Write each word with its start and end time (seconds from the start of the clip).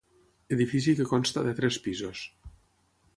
Edifici 0.55 0.95
que 0.99 1.05
consta 1.11 1.45
de 1.49 1.53
tres 1.59 1.77
pisos. 1.89 2.25